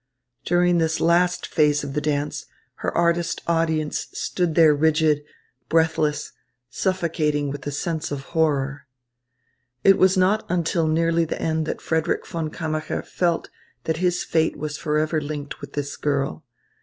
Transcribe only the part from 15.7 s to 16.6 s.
this girl.